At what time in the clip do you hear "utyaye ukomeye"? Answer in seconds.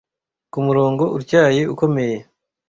1.17-2.17